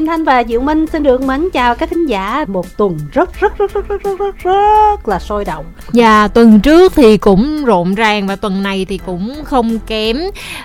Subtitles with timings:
[0.00, 3.40] Kim Thanh và Diệu Minh xin được mến chào các thính giả một tuần rất
[3.40, 5.64] rất rất rất rất rất rất, rất là sôi động.
[5.92, 10.16] Dạ tuần trước thì cũng rộn ràng và tuần này thì cũng không kém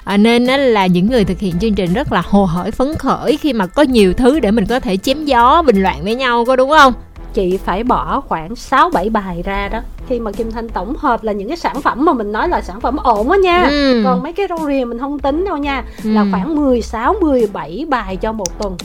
[0.04, 3.38] à, nên là những người thực hiện chương trình rất là hồ hởi phấn khởi
[3.38, 6.46] khi mà có nhiều thứ để mình có thể chém gió bình loạn với nhau
[6.46, 6.94] có đúng không?
[7.34, 9.80] chị phải bỏ khoảng 6 7 bài ra đó
[10.10, 12.62] khi mà Kim Thanh tổng hợp là những cái sản phẩm mà mình nói là
[12.62, 13.64] sản phẩm ổn á nha.
[13.70, 14.02] Ừ.
[14.06, 15.84] Còn mấy cái rau rìa mình không tính đâu nha.
[16.04, 16.12] Ừ.
[16.12, 18.78] Là khoảng 16 17 bài cho một tuần.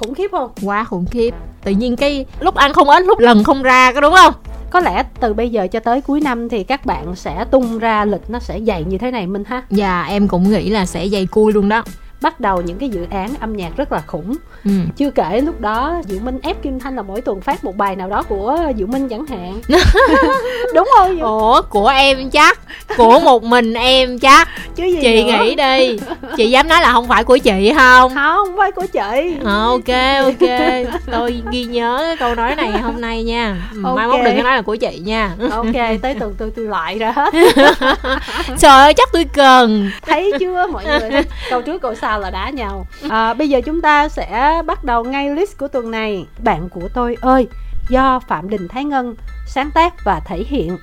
[0.00, 0.50] Khủng khiếp không?
[0.62, 1.34] Quá khủng khiếp.
[1.64, 4.34] Tự nhiên cái lúc ăn không ít, lúc lần không ra có đúng không?
[4.70, 8.04] có lẽ từ bây giờ cho tới cuối năm thì các bạn sẽ tung ra
[8.04, 11.08] lịch nó sẽ dày như thế này minh ha dạ em cũng nghĩ là sẽ
[11.08, 11.82] dày cui luôn đó
[12.22, 14.36] bắt đầu những cái dự án âm nhạc rất là khủng.
[14.64, 14.70] Ừ.
[14.96, 17.96] chưa kể lúc đó diệu minh ép kim thanh là mỗi tuần phát một bài
[17.96, 19.60] nào đó của diệu minh chẳng hạn.
[20.74, 21.26] Đúng không Diệu?
[21.26, 22.58] ủa của em chắc
[22.96, 24.48] của một mình em chắc.
[24.74, 25.38] Chứ gì chị nữa?
[25.38, 25.98] nghĩ đi
[26.36, 28.14] chị dám nói là không phải của chị không?
[28.14, 29.36] Không không phải của chị.
[29.44, 30.48] À, ok ok.
[31.12, 33.56] Tôi ghi nhớ cái câu nói này hôm nay nha.
[33.84, 33.96] Okay.
[33.96, 35.32] mai mốt đừng có nói là của chị nha.
[35.50, 37.34] Ok tới tuần tôi tôi loại ra hết.
[38.58, 39.90] Trời ơi chắc tôi cần.
[40.02, 41.10] Thấy chưa mọi người?
[41.50, 42.86] Câu trước câu sau sao là đá nhau.
[43.10, 46.26] À, bây giờ chúng ta sẽ bắt đầu ngay list của tuần này.
[46.44, 47.48] Bạn của tôi ơi
[47.88, 49.14] do phạm đình thái ngân
[49.46, 50.78] sáng tác và thể hiện.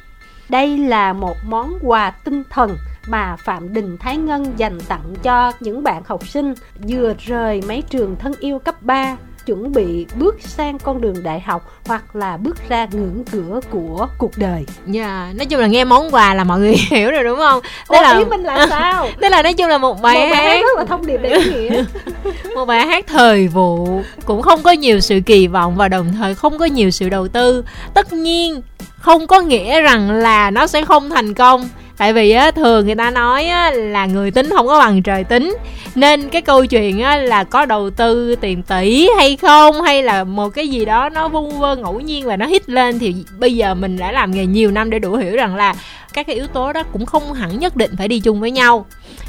[0.50, 5.52] Đây là một món quà tinh thần mà Phạm Đình Thái Ngân dành tặng cho
[5.60, 6.54] những bạn học sinh
[6.88, 9.18] vừa rời mấy trường thân yêu cấp 3
[9.48, 14.08] chuẩn bị bước sang con đường đại học hoặc là bước ra ngưỡng cửa của
[14.18, 14.66] cuộc đời.
[14.86, 17.62] Dạ, yeah, nói chung là nghe món quà là mọi người hiểu rồi đúng không?
[17.90, 19.10] Thế là ý mình là sao?
[19.22, 21.42] Thế là nói chung là một bài, một bài hát rất là thông điệp để
[21.46, 21.84] nghĩa.
[22.56, 26.36] một bài hát thời vụ cũng không có nhiều sự kỳ vọng và đồng thời
[26.36, 27.64] không có nhiều sự đầu tư.
[27.94, 28.62] Tất nhiên
[29.00, 32.96] không có nghĩa rằng là nó sẽ không thành công tại vì á thường người
[32.96, 35.58] ta nói á, là người tính không có bằng trời tính.
[35.96, 40.24] Nên cái câu chuyện á, là có đầu tư tiền tỷ hay không hay là
[40.24, 43.56] một cái gì đó nó vung vơ ngẫu nhiên và nó hít lên thì bây
[43.56, 45.76] giờ mình đã làm nghề nhiều năm để đủ hiểu rằng là
[46.14, 48.86] các cái yếu tố đó cũng không hẳn nhất định phải đi chung với nhau.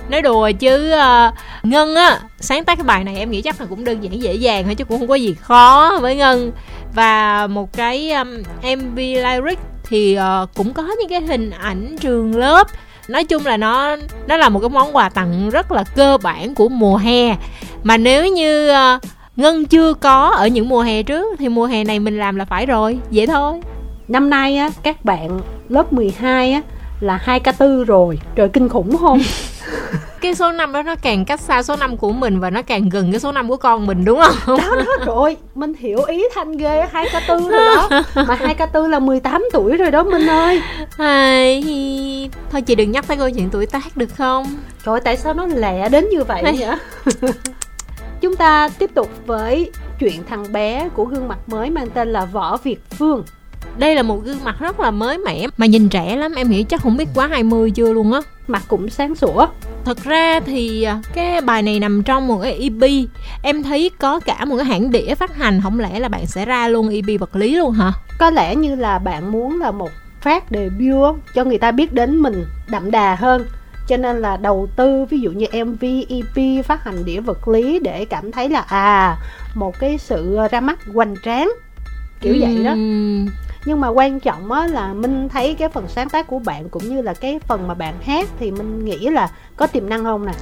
[0.08, 3.66] Nói đùa chứ uh, ngân á sáng tác cái bài này em nghĩ chắc là
[3.70, 6.52] cũng đơn giản dễ dàng thôi chứ cũng không có gì khó với ngân.
[6.94, 12.36] Và một cái um, mv lyric thì uh, cũng có những cái hình ảnh trường
[12.36, 12.66] lớp.
[13.08, 16.54] Nói chung là nó nó là một cái món quà tặng rất là cơ bản
[16.54, 17.36] của mùa hè.
[17.82, 19.02] Mà nếu như uh,
[19.36, 22.44] ngân chưa có ở những mùa hè trước thì mùa hè này mình làm là
[22.44, 23.60] phải rồi vậy thôi.
[24.08, 26.62] Năm nay á các bạn lớp 12 á
[27.00, 28.18] là hai k tư rồi.
[28.34, 29.20] Trời kinh khủng không?
[30.20, 32.88] Cái số năm đó nó càng cách xa số năm của mình và nó càng
[32.88, 34.58] gần cái số năm của con mình đúng không?
[34.58, 37.88] Đó đó rồi mình hiểu ý thanh ghê hai k tư rồi đó.
[38.14, 40.62] Mà hai k tư là 18 tuổi rồi đó minh ơi.
[40.96, 42.30] Ai...
[42.50, 44.46] thôi chị đừng nhắc tới câu chuyện tuổi tác được không?
[44.86, 46.66] Trời tại sao nó lẹ đến như vậy nhỉ?
[48.20, 49.70] Chúng ta tiếp tục với
[50.00, 53.24] chuyện thằng bé của gương mặt mới mang tên là võ việt phương
[53.78, 55.46] đây là một gương mặt rất là mới mẻ.
[55.56, 58.20] Mà nhìn trẻ lắm em nghĩ chắc không biết quá 20 chưa luôn á.
[58.46, 59.46] Mặt cũng sáng sủa.
[59.84, 62.90] Thật ra thì à, cái bài này nằm trong một cái EP
[63.42, 66.44] em thấy có cả một cái hãng đĩa phát hành không lẽ là bạn sẽ
[66.44, 67.92] ra luôn EP vật lý luôn hả?
[68.18, 69.90] Có lẽ như là bạn muốn là một
[70.20, 73.46] phát debut cho người ta biết đến mình đậm đà hơn.
[73.88, 77.78] Cho nên là đầu tư ví dụ như MV, EP phát hành đĩa vật lý
[77.78, 79.16] để cảm thấy là à
[79.54, 81.52] một cái sự ra mắt hoành tráng
[82.20, 82.74] kiểu vậy đó.
[83.64, 86.88] Nhưng mà quan trọng á là minh thấy cái phần sáng tác của bạn cũng
[86.88, 90.26] như là cái phần mà bạn hát thì minh nghĩ là có tiềm năng không
[90.26, 90.32] nè?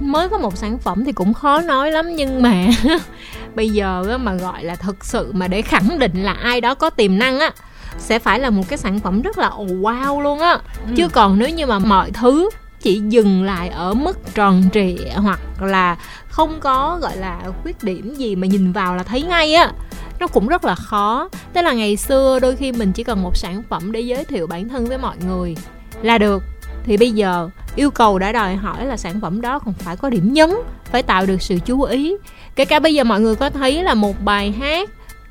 [0.00, 2.66] Mới có một sản phẩm thì cũng khó nói lắm nhưng mà
[3.54, 6.74] bây giờ á, mà gọi là thực sự mà để khẳng định là ai đó
[6.74, 7.50] có tiềm năng á
[7.98, 10.58] sẽ phải là một cái sản phẩm rất là wow luôn á.
[10.86, 10.92] Ừ.
[10.96, 15.40] chứ còn nếu như mà mọi thứ chỉ dừng lại ở mức tròn trịa hoặc
[15.60, 15.96] là
[16.28, 19.72] không có gọi là khuyết điểm gì mà nhìn vào là thấy ngay á
[20.20, 21.28] nó cũng rất là khó.
[21.52, 24.46] Tức là ngày xưa đôi khi mình chỉ cần một sản phẩm để giới thiệu
[24.46, 25.56] bản thân với mọi người
[26.02, 26.42] là được.
[26.84, 30.10] Thì bây giờ yêu cầu đã đòi hỏi là sản phẩm đó còn phải có
[30.10, 30.50] điểm nhấn,
[30.84, 32.16] phải tạo được sự chú ý.
[32.56, 34.90] Kể cả bây giờ mọi người có thấy là một bài hát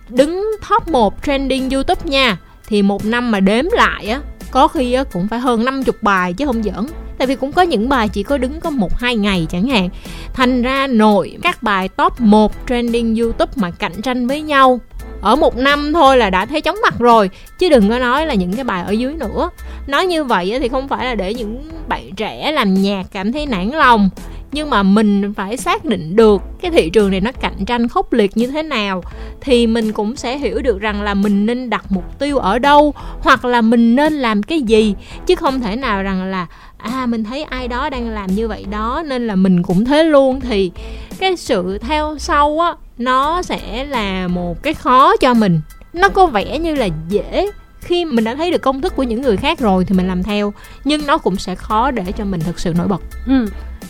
[0.10, 2.38] đứng top 1 trending youtube nha,
[2.68, 4.22] thì một năm mà đếm lại á
[4.52, 6.88] có khi cũng phải hơn 50 bài chứ không giỡn.
[7.18, 9.90] Tại vì cũng có những bài chỉ có đứng có một, hai ngày chẳng hạn.
[10.34, 14.80] Thành ra nội các bài top 1 trending youtube mà cạnh tranh với nhau,
[15.22, 17.30] ở một năm thôi là đã thấy chóng mặt rồi.
[17.60, 19.50] Chứ đừng có nói là những cái bài ở dưới nữa.
[19.88, 23.46] Nói như vậy thì không phải là để những bạn trẻ làm nhạc cảm thấy
[23.46, 24.10] nản lòng
[24.52, 28.14] nhưng mà mình phải xác định được cái thị trường này nó cạnh tranh khốc
[28.14, 29.04] liệt như thế nào,
[29.42, 32.94] thì mình cũng sẽ hiểu được rằng là mình nên đặt mục tiêu ở đâu,
[33.22, 34.96] hoặc là mình nên làm cái gì.
[35.26, 36.48] Chứ không thể nào rằng là
[36.78, 40.04] à mình thấy ai đó đang làm như vậy đó, nên là mình cũng thế
[40.04, 40.42] luôn.
[40.42, 40.72] Thì
[41.20, 45.62] cái sự theo sau á, nó sẽ là một cái khó cho mình.
[45.94, 47.52] Nó có vẻ như là dễ.
[47.82, 50.24] Khi mình đã thấy được công thức của những người khác rồi thì mình làm
[50.24, 50.54] theo,
[50.84, 53.02] nhưng nó cũng sẽ khó để cho mình thực sự nổi bật.
[53.28, 53.48] Ừ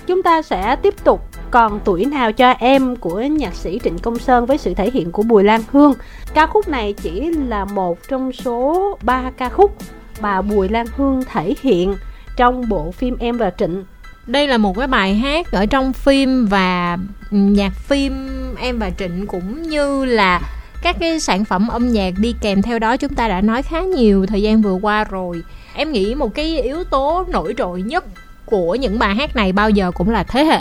[0.07, 4.19] chúng ta sẽ tiếp tục còn tuổi nào cho em của nhạc sĩ Trịnh Công
[4.19, 5.93] Sơn với sự thể hiện của Bùi Lan Hương.
[6.33, 9.75] Ca khúc này chỉ là một trong số 3 ca khúc
[10.21, 11.95] mà Bùi Lan Hương thể hiện
[12.37, 13.85] trong bộ phim Em và Trịnh.
[14.27, 16.97] Đây là một cái bài hát ở trong phim và
[17.31, 18.13] nhạc phim
[18.55, 20.41] Em và Trịnh cũng như là
[20.81, 23.81] các cái sản phẩm âm nhạc đi kèm theo đó chúng ta đã nói khá
[23.81, 25.41] nhiều thời gian vừa qua rồi.
[25.73, 28.05] Em nghĩ một cái yếu tố nổi trội nhất
[28.49, 30.59] của những bài hát này bao giờ cũng là thế hệ.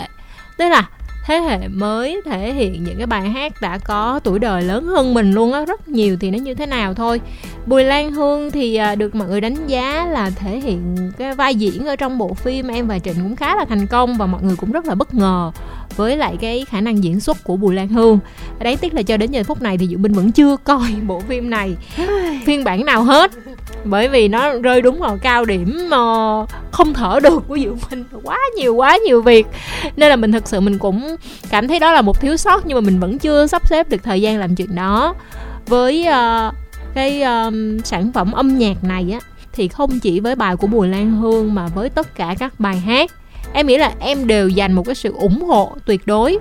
[0.57, 0.89] Tức là
[1.25, 5.13] thế hệ mới thể hiện những cái bài hát đã có tuổi đời lớn hơn
[5.13, 7.21] mình luôn á, rất nhiều thì nó như thế nào thôi.
[7.65, 11.55] Bùi lan hương thì à, được mọi người đánh giá là thể hiện cái vai
[11.55, 14.43] diễn ở trong bộ phim em và trịnh cũng khá là thành công và mọi
[14.43, 15.51] người cũng rất là bất ngờ
[15.95, 18.19] với lại cái khả năng diễn xuất của Bùi Lan Hương.
[18.59, 21.19] Đáng tiếc là cho đến giờ phút này thì Diệu Minh vẫn chưa coi bộ
[21.19, 21.75] phim này
[22.45, 23.31] phiên bản nào hết.
[23.83, 25.97] Bởi vì nó rơi đúng vào cao điểm mà
[26.71, 28.03] không thở được của Diệu Minh.
[28.23, 29.47] Quá nhiều quá nhiều việc.
[29.95, 31.15] Nên là mình thực sự mình cũng
[31.49, 34.03] cảm thấy đó là một thiếu sót nhưng mà mình vẫn chưa sắp xếp được
[34.03, 35.15] thời gian làm chuyện đó.
[35.67, 36.53] Với uh,
[36.93, 39.19] cái um, sản phẩm âm nhạc này á
[39.53, 42.79] thì không chỉ với bài của Bùi Lan Hương mà với tất cả các bài
[42.79, 43.11] hát
[43.53, 46.37] em nghĩ là em đều dành một cái sự ủng hộ tuyệt đối.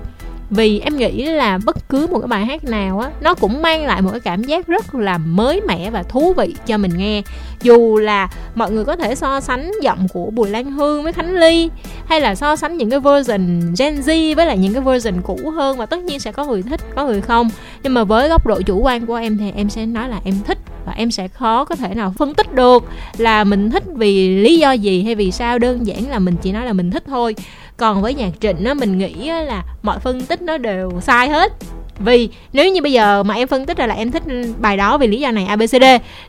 [0.51, 3.87] Vì em nghĩ là bất cứ một cái bài hát nào á, nó cũng mang
[3.87, 7.23] lại một cái cảm giác rất là mới mẻ và thú vị cho mình nghe.
[7.63, 11.35] Dù là mọi người có thể so sánh giọng của Bùi Lan Hương với Khánh
[11.35, 11.71] Ly,
[12.07, 15.51] hay là so sánh những cái version Gen Z với lại những cái version cũ
[15.55, 17.51] hơn và tất nhiên sẽ có người thích, có người không.
[17.83, 20.35] Nhưng mà với góc độ chủ quan của em thì em sẽ nói là em
[20.47, 20.59] thích
[20.89, 22.85] và em sẽ khó có thể nào phân tích được
[23.17, 25.59] là mình thích vì lý do gì hay vì sao.
[25.59, 27.35] Đơn giản là mình chỉ nói là mình thích thôi.
[27.77, 31.53] Còn với nhạc trịnh á, mình nghĩ là mọi phân tích nó đều sai hết.
[31.99, 34.23] Vì nếu như bây giờ mà em phân tích ra là em thích
[34.59, 35.85] bài đó vì lý do này abcd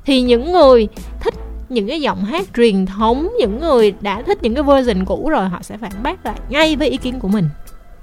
[0.05, 0.87] thì những người
[1.19, 1.33] thích
[1.69, 5.49] những cái giọng hát truyền thống, những người đã thích những cái version cũ rồi,
[5.49, 7.49] họ sẽ phản bác lại ngay với ý kiến của mình.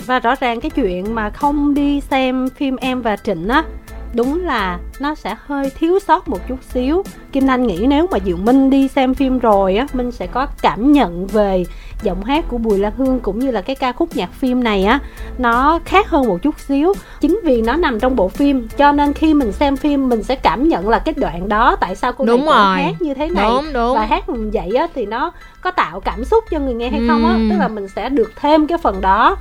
[0.07, 3.65] Và rõ ràng cái chuyện mà không đi xem phim em và trịnh á
[4.17, 7.03] đúng là nó sẽ hơi thiếu sót một chút xíu.
[7.33, 10.47] Kim anh nghĩ nếu mà diệu minh đi xem phim rồi á minh sẽ có
[10.63, 11.65] cảm nhận về
[12.03, 14.85] giọng hát của bùi lan hương cũng như là cái ca khúc nhạc phim này
[14.85, 14.99] á.
[15.39, 16.93] Nó khác hơn một chút xíu.
[17.21, 20.35] Chính vì nó nằm trong bộ phim cho nên khi mình xem phim mình sẽ
[20.35, 22.83] cảm nhận là cái đoạn đó tại sao cô đúng này rồi.
[22.83, 23.51] hát như thế này.
[23.51, 23.95] Đúng, đúng.
[23.95, 27.27] và hát vậy á thì nó có tạo cảm xúc cho người nghe hay không
[27.27, 27.39] á.
[27.51, 29.37] Tức là mình sẽ được thêm cái phần đó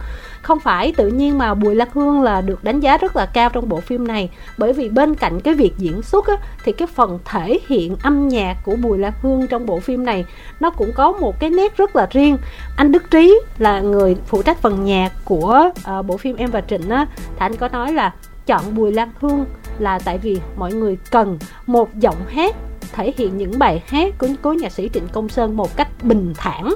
[0.46, 3.50] không phải tự nhiên mà Bùi Lạc Hương là được đánh giá rất là cao
[3.50, 4.30] trong bộ phim này.
[4.58, 6.34] Bởi vì bên cạnh cái việc diễn xuất á,
[6.64, 10.26] thì cái phần thể hiện âm nhạc của Bùi Lạc Hương trong bộ phim này
[10.60, 12.38] nó cũng có một cái nét rất là riêng.
[12.78, 15.70] Anh Đức Trí là người phụ trách phần nhạc của
[16.00, 17.06] uh, bộ phim Em và Trịnh á.
[17.18, 18.14] Thì anh có nói là
[18.46, 19.46] chọn Bùi Lan Hương
[19.80, 22.56] là tại vì mọi người cần một giọng hát
[22.94, 26.34] thể hiện những bài hát của cố nhạc sĩ Trịnh Công Sơn một cách bình
[26.38, 26.74] thản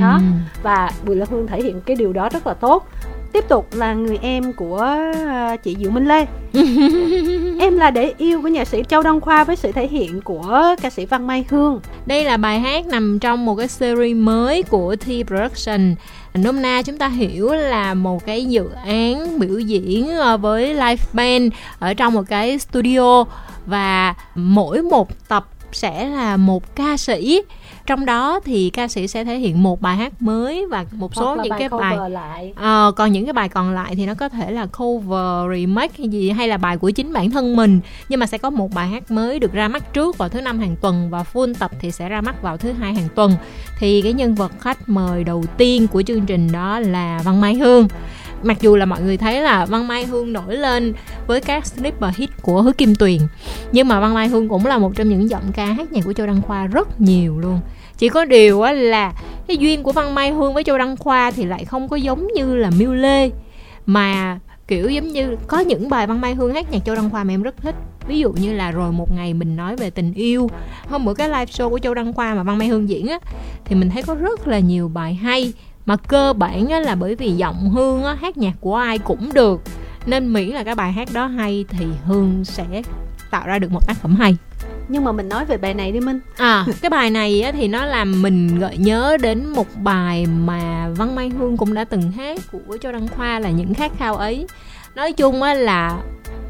[0.00, 0.20] đó.
[0.62, 2.88] Và Bùi Lan Hương thể hiện cái điều đó rất là tốt.
[3.32, 4.78] Tiếp tục là người em của
[5.26, 6.26] à, chị Diệu Minh Lê.
[7.60, 10.74] Em là để yêu của nhạc sĩ Châu Đăng Khoa với sự thể hiện của
[10.82, 11.80] ca sĩ Văn Mai Hương.
[12.06, 15.94] Đây là bài hát nằm trong một cái series mới của T Production.
[16.34, 21.04] Nôm na chúng ta hiểu là một cái dự án biểu diễn ờ, với live
[21.12, 23.24] band ở trong một cái studio.
[23.66, 27.42] Và mỗi một tập sẽ là một ca sĩ.
[27.86, 31.36] Trong đó thì ca sĩ sẽ thể hiện một bài hát mới và một số
[31.36, 32.52] những bài cái bài lại.
[32.56, 36.08] Ờ, còn những cái bài còn lại thì nó có thể là cover remake hay
[36.08, 37.80] gì hay là bài của chính bản thân mình.
[38.08, 40.58] Nhưng mà sẽ có một bài hát mới được ra mắt trước vào thứ năm
[40.58, 43.34] hàng tuần và full tập thì sẽ ra mắt vào thứ hai hàng tuần.
[43.78, 47.54] Thì cái nhân vật khách mời đầu tiên của chương trình đó là Văn Mai
[47.54, 47.88] Hương
[48.42, 50.92] mặc dù là mọi người thấy là Văn Mai Hương nổi lên
[51.26, 53.18] với các sleeper hit của Hứa Kim Tuyền,
[53.72, 56.12] nhưng mà Văn Mai Hương cũng là một trong những giọng ca hát nhạc của
[56.12, 57.60] Châu Đăng Khoa rất nhiều luôn.
[57.98, 59.12] Chỉ có điều là
[59.48, 62.28] cái duyên của Văn Mai Hương với Châu Đăng Khoa thì lại không có giống
[62.34, 63.30] như là Miêu Lê,
[63.86, 67.24] mà kiểu giống như có những bài Văn Mai Hương hát nhạc Châu Đăng Khoa
[67.24, 67.74] mà em rất thích.
[68.08, 70.50] Ví dụ như là rồi một ngày mình nói về tình yêu.
[70.88, 73.18] Hôm bữa cái live show của Châu Đăng Khoa mà Văn Mai Hương diễn á,
[73.64, 75.52] thì mình thấy có rất là nhiều bài hay
[75.88, 79.32] mà cơ bản á, là bởi vì giọng hương á, hát nhạc của ai cũng
[79.32, 79.60] được.
[80.06, 82.82] Nên miễn là cái bài hát đó hay thì hương sẽ
[83.30, 84.36] tạo ra được một tác phẩm hay.
[84.88, 86.20] Nhưng mà mình nói về bài này đi minh.
[86.36, 90.88] À cái bài này á, thì nó làm mình gợi nhớ đến một bài mà
[90.96, 94.16] văn mai hương cũng đã từng hát của cho đăng khoa là những khát khao
[94.16, 94.46] ấy.
[94.94, 95.98] Nói chung á là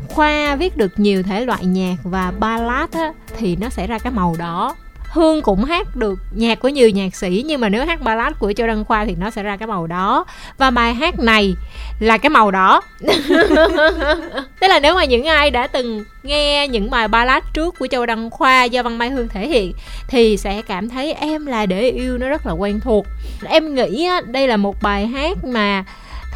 [0.09, 4.13] khoa viết được nhiều thể loại nhạc và ballad á, thì nó sẽ ra cái
[4.13, 4.75] màu đó
[5.11, 8.53] hương cũng hát được nhạc của nhiều nhạc sĩ nhưng mà nếu hát ballad của
[8.53, 10.25] châu đăng khoa thì nó sẽ ra cái màu đó.
[10.59, 11.55] Và bài hát này
[12.01, 12.81] là cái màu đỏ
[14.61, 18.07] tức là nếu mà những ai đã từng nghe những bài ballad trước của châu
[18.07, 19.73] đăng khoa do văn mai hương thể hiện
[20.09, 23.07] thì sẽ cảm thấy em là để yêu nó rất là quen thuộc.
[23.45, 25.85] Em nghĩ đây là một bài hát mà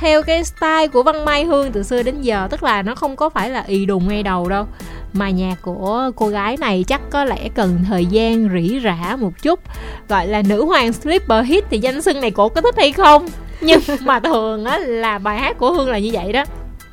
[0.03, 3.17] theo cái style của văn mai hương từ xưa đến giờ tức là nó không
[3.17, 4.67] có phải là ì đùng ngay đầu đâu
[5.13, 9.33] mà nhạc của cô gái này chắc có lẽ cần thời gian rỉ rả một
[9.43, 9.61] chút.
[10.09, 13.27] Gọi là nữ hoàng sleeper hit thì danh xưng này cổ có thích hay không?
[13.61, 16.45] Nhưng mà thường á là bài hát của hương là như vậy đó.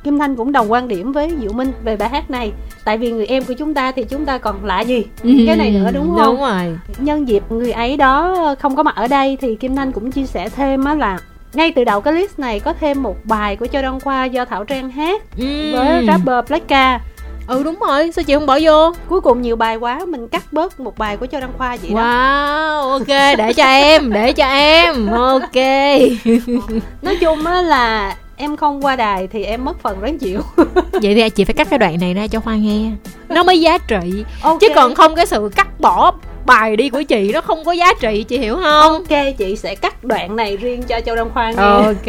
[0.04, 2.52] Kim Thanh cũng đồng quan điểm với Diệu Minh về bài hát này.
[2.84, 5.04] Tại vì người em của chúng ta thì chúng ta còn lạ gì?
[5.22, 6.24] Ừ, Cái này nữa đúng không?
[6.26, 6.78] đúng rồi.
[6.98, 10.26] Nhân dịp người ấy đó không có mặt ở đây Thì Kim Thanh cũng chia
[10.26, 11.18] sẻ thêm á là
[11.52, 14.44] ngay từ đầu cái list này có thêm một bài của Châu Đăng Khoa do
[14.44, 15.72] Thảo Trang hát ừ.
[15.72, 17.00] với rapper Blackka
[17.50, 18.12] ừ đúng rồi.
[18.12, 18.92] Sao chị không bỏ vô?
[19.08, 21.90] Cuối cùng nhiều bài quá mình cắt bớt một bài của Châu Đăng Khoa vậy
[21.90, 21.96] đó.
[21.96, 25.06] Wow ok để cho em để cho em.
[25.06, 25.54] Ok.
[27.02, 30.40] Nói chung á là em không qua đài thì em mất phần ráng chịu.
[31.02, 32.90] Vậy thì chị phải cắt cái đoạn này ra cho khoa nghe.
[33.28, 34.24] Nó mới giá trị.
[34.42, 34.60] Ok.
[34.60, 36.12] chứ còn không cái sự cắt bỏ
[36.46, 38.92] bài đi của chị nó không có giá trị chị hiểu không?
[38.92, 41.62] Ok chị sẽ cắt đoạn này riêng cho Châu Đăng Khoa nghe.
[41.62, 42.06] Ok.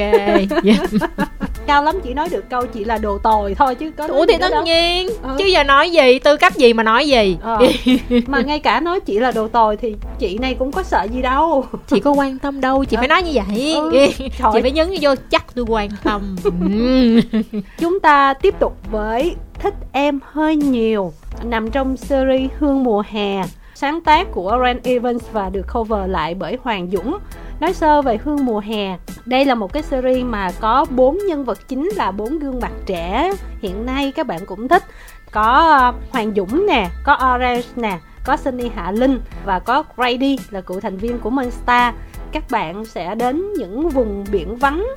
[0.64, 0.80] yeah.
[1.68, 4.38] Cao lắm chỉ nói được câu chị là đồ tồi thôi chứ có ủa thì
[4.42, 4.64] tất đâu.
[4.64, 5.36] nhiên Ừ.
[5.40, 7.58] chứ giờ nói gì tư cách gì mà nói gì Ờ.
[8.28, 11.22] Mà ngay cả nói chị là đồ tồi thì chị này cũng có sợ gì
[11.22, 14.08] đâu chị có quan tâm đâu chị phải nói như vậy Ừ.
[14.54, 16.36] chị phải nhấn vô chắc tôi quan tâm.
[17.80, 21.14] Chúng ta tiếp tục với Thích Em Hơi Nhiều
[21.44, 23.42] Nằm trong series Hương Mùa Hè
[23.76, 27.18] Sáng tác của Ren Evans và được cover lại bởi Hoàng Dũng
[27.62, 31.46] Nói sơ về Hương Mùa Hè Đây là một cái series mà có bốn nhân
[31.46, 33.32] vật chính là bốn gương mặt trẻ.
[33.62, 34.84] Hiện nay các bạn cũng thích
[35.32, 35.42] Có
[35.80, 40.62] ờ, Hoàng Dũng nè, có Orange nè Có Sunny Hạ Linh và có Grady là
[40.62, 41.94] cựu thành viên của Monster
[42.32, 44.88] Các bạn sẽ đến những vùng biển vắng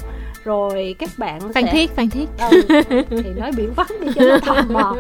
[0.44, 2.28] rồi các bạn phan sẽ thiết phan thiết.
[2.50, 2.62] Ừ,
[3.10, 4.96] thì nói biển vắng đi cho nó tò mò.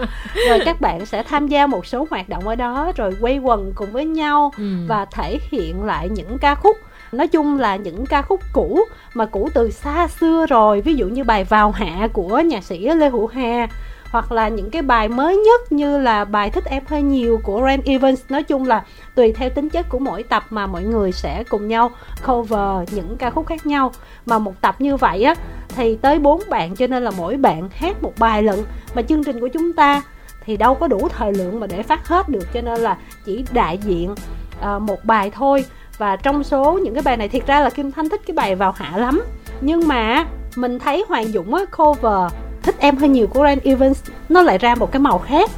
[0.48, 3.72] Rồi các bạn sẽ tham gia một số hoạt động ở đó rồi quay quần
[3.74, 4.64] cùng với nhau Ừ.
[4.88, 6.76] và thể hiện lại những ca khúc
[7.16, 8.80] nói chung là những ca khúc cũ
[9.14, 12.88] mà cũ từ xa xưa rồi ví dụ như bài vào hạ của nhạc sĩ
[12.88, 13.68] lê hữu hà
[14.14, 17.62] hoặc là những cái bài mới nhất như là bài thích em hơi nhiều của
[17.66, 18.20] Ren Evans.
[18.28, 21.68] Nói chung là tùy theo tính chất của mỗi tập mà mọi người sẽ cùng
[21.68, 21.90] nhau
[22.26, 23.92] cover những ca khúc khác nhau.
[24.26, 25.34] Mà một tập như vậy á
[25.68, 28.58] thì tới bốn bạn cho nên là mỗi bạn hát một bài lận.
[28.94, 30.02] Mà chương trình của chúng ta
[30.44, 33.44] thì đâu có đủ thời lượng mà để phát hết được cho nên là chỉ
[33.52, 34.14] đại diện
[34.60, 35.64] ờ, một bài thôi
[35.98, 38.54] và trong số những cái bài này thiệt ra là Kim Thanh thích cái bài
[38.54, 39.22] vào hạ lắm.
[39.60, 42.32] Nhưng mà mình thấy Hoàng Dũng á cover
[42.62, 44.02] thích em hơi nhiều của Ren Evans.
[44.28, 45.50] Nó lại ra một cái màu khác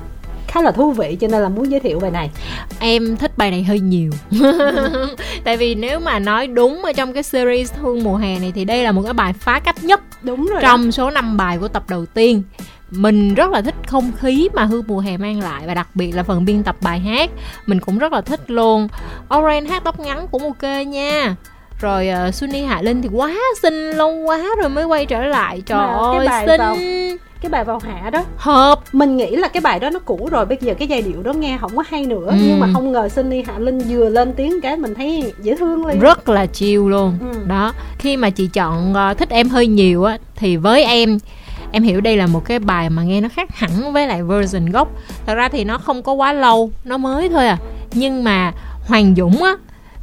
[0.56, 2.30] khá là thú vị cho nên là muốn giới thiệu bài này.
[2.78, 4.10] Em thích bài này hơi nhiều.
[5.44, 8.64] Tại vì nếu mà nói đúng ở trong cái series hương mùa hè này thì
[8.64, 10.68] đây là một cái bài phá cách nhất đúng rồi đó.
[10.68, 12.42] trong số 5 bài của tập đầu tiên
[12.90, 16.12] mình rất là thích không khí mà hương mùa hè mang lại và đặc biệt
[16.12, 17.30] là phần biên tập bài hát.
[17.66, 18.88] Mình cũng rất là thích luôn.
[19.36, 21.36] Oren hát tóc ngắn cũng ok nha.
[21.80, 25.62] Rồi uh, Sunny Hạ Linh thì quá xinh lâu quá rồi mới quay trở lại.
[25.66, 26.58] Trời Mà cái ơi bài xinh.
[26.60, 26.76] vào-
[27.40, 28.80] cái bài vào hạ đó hợp.
[28.92, 31.32] mình nghĩ là cái bài đó nó cũ rồi bây giờ cái giai điệu đó
[31.32, 32.26] nghe không có hay nữa.
[32.28, 32.36] Ừ.
[32.46, 35.86] nhưng mà không ngờ Sunny Hạ Linh vừa lên tiếng cái mình thấy dễ thương
[35.86, 35.98] liền.
[36.00, 37.18] Rất là chill luôn.
[37.32, 37.38] Ừ.
[37.46, 41.18] đó khi mà chị chọn ờ, thích em hơi nhiều á thì với em
[41.76, 44.66] em hiểu đây là một cái bài mà nghe nó khác hẳn với lại version
[44.66, 44.88] gốc.
[45.26, 47.58] Thật ra thì nó không có quá lâu, nó mới thôi à.
[47.92, 48.52] Nhưng mà
[48.86, 49.52] hoàng dũng á,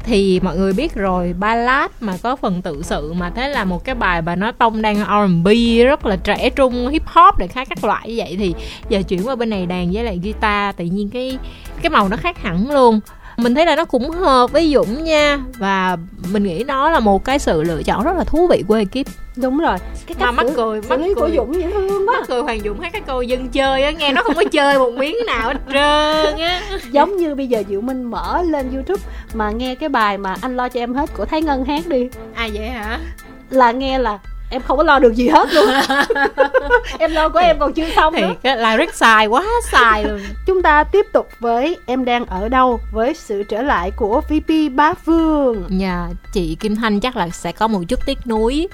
[0.04, 3.84] thì mọi người biết rồi, ballad mà có phần tự sự mà thế là một
[3.84, 5.48] cái bài mà nó tông đang R&B
[5.86, 8.54] rất là trẻ trung, hip hop để khá các loại như vậy thì
[8.90, 11.38] giờ chuyển qua bên này đàn với lại guitar, tự nhiên cái
[11.82, 13.00] cái màu nó khác hẳn luôn
[13.44, 15.40] mình thấy là nó cũng hợp với Dũng nha.
[15.58, 15.98] Và
[16.32, 19.08] mình nghĩ nó là một cái sự lựa chọn rất là thú vị của ekip.
[19.36, 19.78] Đúng rồi.
[20.08, 21.36] Cái mà cách mắc xử, cười mắc lý của cười.
[21.36, 22.16] Dũng dễ thương quá.
[22.20, 24.80] Mắc cười Hoàng Dũng hát cái câu dân chơi á nghe nó không có chơi
[24.80, 26.62] một miếng nào hết trơn á.
[26.92, 30.58] Giống như bây giờ Diệu Minh mở lên YouTube mà nghe cái bài mà anh
[30.58, 32.10] lo cho em hết của Thái Ngân hát đi.
[32.34, 33.00] À vậy hả?
[33.50, 34.20] Là nghe là
[34.54, 35.66] em không có lo được gì hết luôn.
[37.00, 38.20] Em lo của em còn chưa xong nữa.
[38.28, 40.20] thiệt á là rất xài quá xài luôn.
[40.46, 44.50] Chúng ta tiếp tục với em đang ở đâu với sự trở lại của VP
[44.76, 48.68] Bá Vương nhà chị Kim Thanh chắc là sẽ có một chút tiếc nuối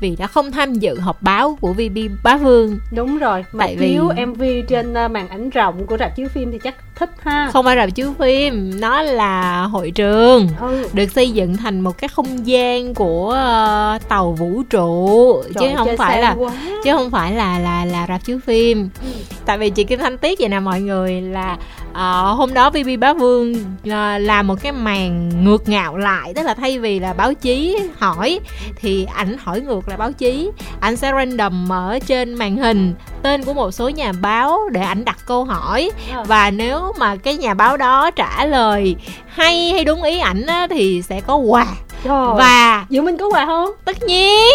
[0.00, 3.76] vì đã không tham dự họp báo của VB Bá Vương đúng rồi mà Tại
[3.76, 7.10] vì- chiếu MV trên uh, màn ảnh rộng của rạp chiếu phim thì chắc thích
[7.22, 10.88] ha không phải là chiếu phim nó là hội trường ừ.
[10.92, 15.74] được xây dựng thành một cái không gian của ờ, tàu vũ trụ chứ Trời,
[15.76, 16.52] không chơi phải là quá.
[16.84, 19.08] chứ không phải là là là rạp chiếu phim Ừ.
[19.46, 21.56] tại vì chị Kim Thanh tiếc vậy nè mọi người là
[21.92, 23.54] à, hôm đó VB Bá Vương
[23.90, 27.78] à, làm một cái màn ngược ngạo lại tức là thay vì là báo chí
[27.98, 28.40] hỏi
[28.76, 30.50] thì ảnh hỏi ngược lại báo chí.
[30.80, 35.04] Ảnh sẽ random mở trên màn hình tên của một số nhà báo để ảnh
[35.04, 35.90] đặt câu hỏi.
[36.12, 36.24] Ờ.
[36.24, 40.66] và nếu mà cái nhà báo đó trả lời hay hay đúng ý ảnh á,
[40.70, 41.66] thì sẽ có quà
[42.04, 42.26] Trời.
[42.36, 43.70] và Diệu Minh có quà không?
[43.84, 44.52] tất nhiên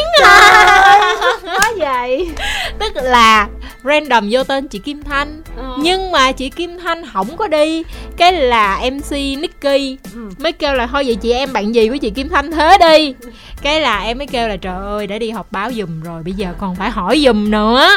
[1.43, 2.29] Quá vậy
[2.79, 3.47] tức là
[3.83, 5.75] random vô tên chị Kim Thanh Ờ.
[5.79, 7.83] nhưng mà chị Kim Thanh không có đi
[8.17, 10.29] cái là MC Nicky Ừ.
[10.37, 13.13] mới kêu là thôi vậy chị em bạn gì của chị Kim Thanh thế đi
[13.61, 16.33] cái là em mới kêu là trời ơi đã đi họp báo giùm rồi bây
[16.33, 17.89] giờ còn phải hỏi giùm nữa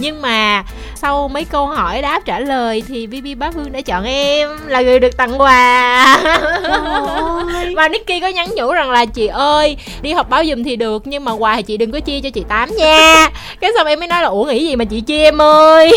[0.00, 0.64] nhưng mà
[0.94, 4.80] sau mấy câu hỏi đáp trả lời thì VB Bá Phương đã chọn em là
[4.82, 6.16] người được tặng quà.
[7.76, 11.02] Và Nicky có nhắn nhủ rằng là chị ơi đi họp báo giùm thì được
[11.06, 13.28] nhưng mà quà thì chị đừng có chia cho chị tám nha.
[13.60, 15.92] Cái xong em mới nói là ủa nghĩ gì mà chị chia em ơi?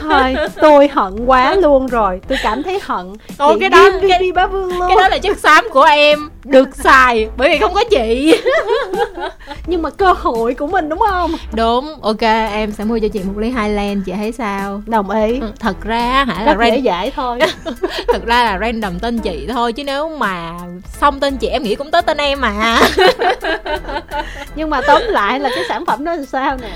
[0.00, 2.20] Thôi tôi hận quá luôn rồi.
[2.28, 3.12] Tôi cảm thấy hận.
[3.38, 4.88] Ồ, cái đó- cái- VP Bá Vương luôn.
[4.88, 6.28] cái đó là chất xám của em.
[6.44, 8.34] Được xài bởi vì không có chị.
[9.66, 11.32] Nhưng mà cơ hội của mình đúng không?
[11.52, 12.20] Đúng ok
[12.52, 14.82] em sẽ mua cho chị một ly Highland chị thấy sao?
[14.86, 15.40] Đồng ý.
[15.40, 17.38] Ừ, thật ra hả là Rất dễ ran, dãi thôi.
[18.12, 20.52] Thật ra là random tên chị thôi chứ nếu mà
[20.84, 22.80] xong tên chị em nghĩ cũng tới tên em mà.
[24.56, 26.70] Nhưng mà tóm lại là cái sản phẩm đó là sao nè?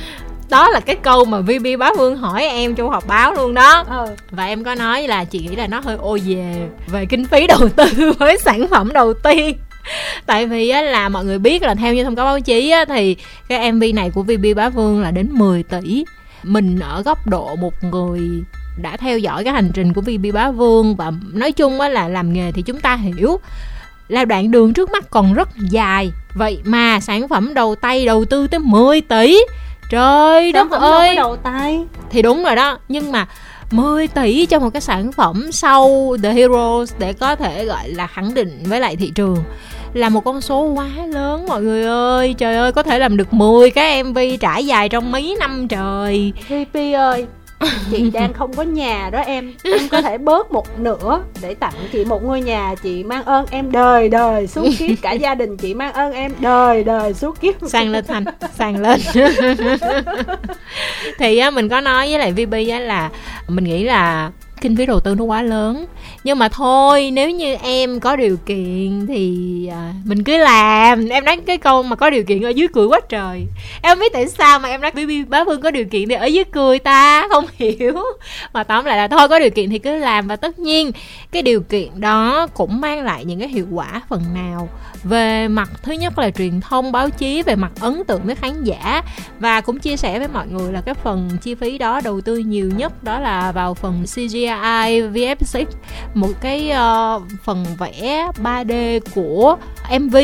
[0.51, 3.85] Đó là cái câu mà VB bá vương hỏi em trong họp báo luôn đó.
[3.89, 7.25] Ờ và em có nói là chị nghĩ là nó hơi ô về về kinh
[7.25, 9.57] phí đầu tư với sản phẩm đầu tiên
[10.27, 12.85] tại vì á, là mọi người biết là theo như thông cáo báo chí á,
[12.85, 13.17] thì
[13.49, 16.05] cái mv này của VB Bá Vương là đến 10 tỷ
[16.47, 18.21] mình ở góc độ một người
[18.83, 22.09] đã theo dõi cái hành trình của VB Bá Vương và nói chung á, là
[22.09, 23.41] làm nghề thì chúng ta hiểu.
[24.09, 26.11] Là đoạn đường trước mắt còn rất dài.
[26.35, 29.39] Vậy mà sản phẩm đầu tay đầu tư tới 10 tỷ.
[29.91, 31.17] Trời Sản đất ơi!
[31.17, 31.85] đầu tay.
[32.11, 33.27] Thì đúng rồi đó nhưng mà
[33.71, 38.07] 10 tỷ cho một cái sản phẩm sau The Heroes để có thể gọi là
[38.07, 39.39] khẳng định với lại thị trường
[39.97, 42.35] là một con số quá lớn mọi người ơi.
[42.39, 46.33] Trời ơi có thể làm được 10 cái MV trải dài trong mấy năm trời.
[46.49, 47.27] VP ơi
[47.91, 49.55] chị đang không có nhà đó em.
[49.65, 53.47] Em có thể bớt một nửa để tặng chị một ngôi nhà chị mang ơn
[53.51, 54.91] em đời đời suốt kiếp.
[55.03, 57.55] Cả gia đình chị mang ơn em đời đời suốt kiếp.
[57.69, 58.25] Sang lên thành
[58.59, 59.01] sang lên.
[61.19, 63.11] Thì á, mình có nói với lại VB á là
[63.49, 65.87] mình nghĩ là kinh phí đầu tư nó quá lớn.
[66.25, 71.09] Nhưng mà thôi nếu như em có điều kiện thì à, mình cứ làm.
[71.09, 73.47] Em nói cái câu mà có điều kiện ở dưới cười quá trời.
[73.83, 76.27] Em biết tại sao mà em nói BB bá vương có điều kiện thì ở
[76.27, 77.29] dưới cười ta.
[77.31, 77.95] Không hiểu.
[78.53, 80.29] Mà tóm lại là thôi có điều kiện thì cứ làm.
[80.29, 80.93] Và tất nhiên
[81.33, 84.69] cái điều kiện đó cũng mang lại những cái hiệu quả phần nào
[85.09, 88.65] về mặt thứ nhất là truyền thông báo chí về mặt ấn tượng với khán
[88.65, 89.03] giả.
[89.39, 92.39] Và cũng chia sẻ với mọi người là cái phần chi phí đó đầu tư
[92.39, 95.65] nhiều nhất đó là vào phần CGI VFX
[96.15, 99.57] một cái uh, phần vẽ 3D của
[100.01, 100.17] MV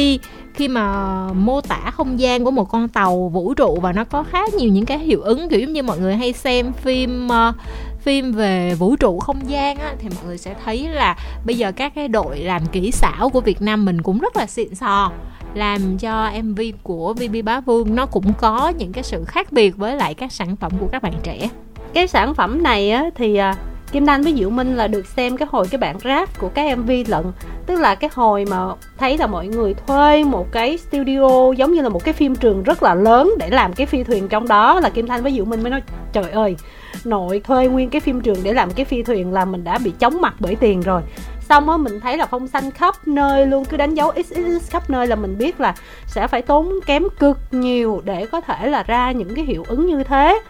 [0.55, 4.23] khi mà mô tả không gian của một con tàu vũ trụ và nó có
[4.23, 7.55] khá nhiều những cái hiệu ứng kiểu giống như mọi người hay xem phim uh,
[8.03, 11.73] phim về vũ trụ không gian á, thì mọi người sẽ thấy là bây giờ
[11.73, 15.11] các cái đội làm kỹ xảo của Việt Nam mình cũng rất là xịn sò
[15.55, 19.77] làm cho MV của VB Bá Vương nó cũng có những cái sự khác biệt
[19.77, 21.49] với lại các sản phẩm của các bạn trẻ.
[21.95, 23.55] Cái sản phẩm này á thì à,
[23.93, 26.77] Kim Thanh với Diệu Minh là được xem cái hồi cái bản rap của cái
[26.77, 27.25] MV lận.
[27.67, 28.59] Tức là cái hồi mà
[28.99, 32.63] thấy là mọi người thuê một cái studio giống như là một cái phim trường
[32.63, 35.45] rất là lớn để làm cái phi thuyền trong đó là Kim Thanh với Diệu
[35.45, 36.57] Minh mới nói trời ơi
[37.05, 39.93] nội thuê nguyên cái phim trường để làm cái phi thuyền là mình đã bị
[39.99, 41.03] chóng mặt bởi tiền rồi.
[41.49, 44.91] Xong á, mình thấy là phong xanh khắp nơi luôn, cứ đánh dấu xxx khắp
[44.91, 45.75] nơi là mình biết là
[46.07, 49.87] sẽ phải tốn kém cực nhiều để có thể là ra những cái hiệu ứng
[49.87, 50.41] như thế.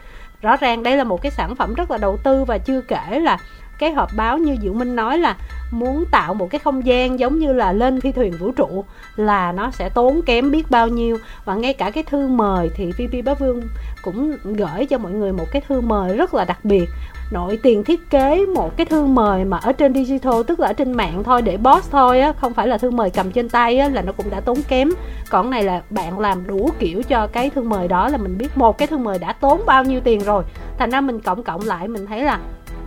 [0.43, 3.21] Rõ ràng đây là một cái sản phẩm rất là đầu tư và chưa kể
[3.21, 3.39] là
[3.83, 5.37] cái họp báo như Diệu Minh nói là
[5.71, 8.85] muốn tạo một cái không gian giống như là lên phi thuyền vũ trụ
[9.17, 11.19] là nó sẽ tốn kém biết bao nhiêu.
[11.45, 13.63] Và ngay cả cái thư mời thì VP Bá Vương
[14.03, 16.89] cũng gửi cho mọi người một cái thư mời rất là đặc biệt.
[17.33, 20.73] Nội tiền thiết kế một cái thư mời mà ở trên digital, tức là ở
[20.73, 23.79] trên mạng thôi, để boss thôi á, không phải là thư mời cầm trên tay
[23.79, 24.91] á, là nó cũng đã tốn kém.
[25.31, 28.59] Còn này là bạn làm đủ kiểu cho cái thư mời đó là mình biết
[28.59, 30.45] một cái thư mời đã tốn bao nhiêu tiền rồi.
[30.79, 32.39] Thành ra mình cộng cộng lại mình thấy là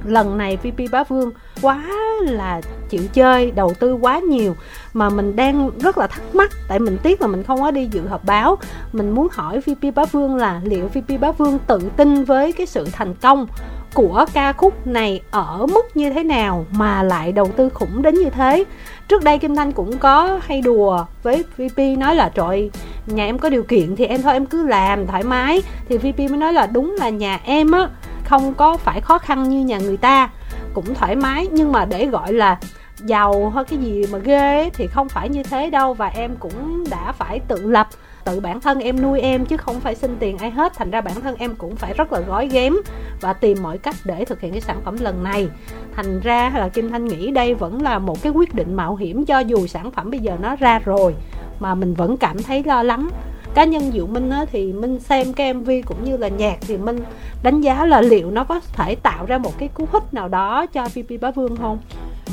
[0.07, 1.83] lần này VP Bá Vương quá
[2.21, 4.55] là chịu chơi, đầu tư quá nhiều
[4.93, 6.51] mà mình đang rất là thắc mắc.
[6.67, 8.57] Tại mình tiếc là mình không có đi dự họp báo.
[8.93, 12.67] Mình muốn hỏi VP Bá Vương là liệu VP Bá Vương tự tin với cái
[12.67, 13.47] sự thành công
[13.93, 18.15] của ca khúc này ở mức như thế nào mà lại đầu tư khủng đến
[18.15, 18.63] như thế?
[19.07, 22.71] Trước đây kim thanh cũng có hay đùa với vp nói là, trời
[23.05, 25.61] nhà em có điều kiện thì em thôi, em cứ làm thoải mái.
[25.89, 27.89] Thì vp mới nói là, đúng là nhà em á
[28.25, 30.29] không có phải khó khăn như nhà người ta.
[30.73, 32.59] Cũng thoải mái nhưng mà để gọi là
[32.97, 35.93] giàu hay cái gì mà ghê ấy, thì không phải như thế đâu.
[35.93, 37.87] Và em cũng đã phải tự lập
[38.25, 40.73] tự bản thân em nuôi em chứ không phải xin tiền ai hết.
[40.75, 42.73] Thành ra bản thân em cũng phải rất là gói ghém
[43.21, 45.49] và tìm mọi cách để thực hiện cái sản phẩm lần này.
[45.95, 49.25] Thành ra là kim thanh nghĩ đây vẫn là một cái quyết định mạo hiểm
[49.25, 51.15] cho dù sản phẩm bây giờ nó ra rồi
[51.59, 53.09] mà mình vẫn cảm thấy lo lắng
[53.55, 56.77] cá nhân Diệu Minh á, thì Minh xem cái MV cũng như là nhạc thì
[56.77, 56.99] Minh
[57.43, 60.65] đánh giá là liệu nó có thể tạo ra một cái cú hích nào đó
[60.65, 61.79] cho PP Bá Vương không?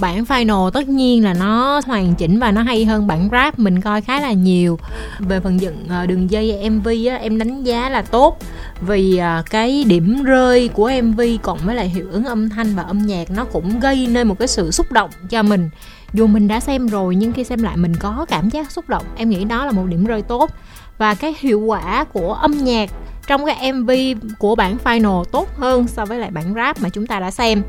[0.01, 3.81] bản final tất nhiên là nó hoàn chỉnh và nó hay hơn bản rap mình
[3.81, 4.79] coi khá là nhiều.
[5.19, 8.39] Về phần dựng ờ, đường dây mv á em đánh giá là tốt
[8.81, 12.83] vì ờ, cái điểm rơi của mv cộng với lại hiệu ứng âm thanh và
[12.83, 15.71] âm nhạc nó cũng gây nên một cái sự xúc động cho mình.
[16.13, 19.05] Dù mình đã xem rồi nhưng khi xem lại mình có cảm giác xúc động.
[19.17, 20.51] Em nghĩ đó là một điểm rơi tốt
[20.99, 22.91] và cái hiệu quả của âm nhạc
[23.27, 23.91] trong cái mv
[24.39, 27.63] của bản final tốt hơn so với lại bản rap mà chúng ta đã xem.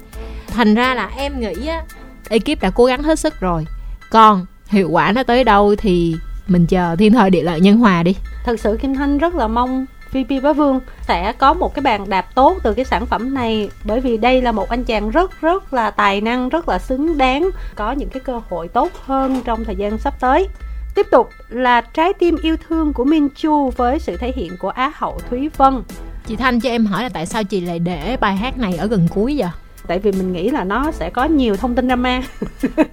[0.47, 1.83] Thành ra là em nghĩ á,
[2.29, 3.65] ekip đã cố gắng hết sức rồi.
[4.09, 6.15] Còn hiệu quả nó tới đâu thì
[6.47, 8.15] mình chờ thiên thời địa lợi nhân hòa đi.
[8.45, 12.09] Thật sự kim thanh rất là mong VP Bá Vương sẽ có một cái bàn
[12.09, 15.41] đạp tốt từ cái sản phẩm này, bởi vì đây là một anh chàng rất
[15.41, 19.41] rất là tài năng, rất là xứng đáng, có những cái cơ hội tốt hơn
[19.45, 20.47] trong thời gian sắp tới
[20.95, 24.69] tiếp tục là trái tim yêu thương của Min Chu với sự thể hiện của
[24.69, 25.83] Á hậu Thúy Vân.
[26.25, 28.87] Chị Thanh cho em hỏi là tại sao chị lại để bài hát này ở
[28.87, 29.49] gần cuối vậy?
[29.87, 32.21] Tại vì mình nghĩ là nó sẽ có nhiều thông tin drama.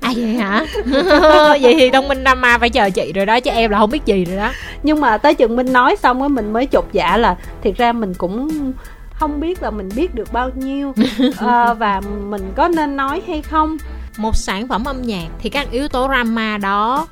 [0.01, 0.65] À vậy hả?
[1.61, 4.07] Vậy thì thông tin drama phải chờ chị rồi đó chứ em là không biết
[4.07, 4.51] gì rồi đó.
[4.83, 7.93] Nhưng mà tới chừng mình nói xong á mình mới chột dạ là thiệt ra
[7.93, 8.51] mình cũng
[9.15, 10.95] không biết là mình biết được bao nhiêu
[11.39, 13.77] à, và mình có nên nói hay không.
[14.17, 17.07] Một sản phẩm âm nhạc thì các yếu tố drama đó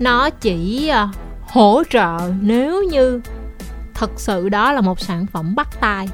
[0.00, 3.20] nó chỉ uh, hỗ trợ nếu như
[3.94, 6.08] thật sự đó là một sản phẩm bắt tai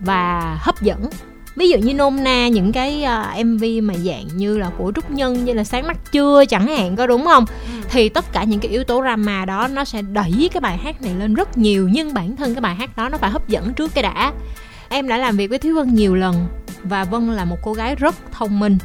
[0.00, 1.10] và hấp dẫn.
[1.56, 4.92] Ví dụ như nôm na những cái uh, à, mv mà dạng như là của
[4.94, 7.44] trúc nhân như là sáng mắt chưa chẳng hạn có đúng không?
[7.48, 7.80] Ừ.
[7.90, 11.02] thì tất cả những cái yếu tố drama đó nó sẽ đẩy cái bài hát
[11.02, 13.74] này lên rất nhiều nhưng bản thân cái bài hát đó nó phải hấp dẫn
[13.74, 14.32] trước cái đã.
[14.88, 16.46] Em đã làm việc với thúy vân nhiều lần
[16.82, 18.78] và vân là một cô gái rất thông minh